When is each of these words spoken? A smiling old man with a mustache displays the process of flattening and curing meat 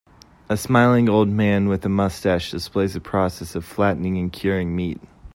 A 0.49 0.57
smiling 0.57 1.07
old 1.07 1.27
man 1.29 1.67
with 1.67 1.85
a 1.85 1.87
mustache 1.89 2.49
displays 2.49 2.95
the 2.95 2.99
process 2.99 3.53
of 3.53 3.63
flattening 3.63 4.17
and 4.17 4.33
curing 4.33 4.75
meat 4.75 4.99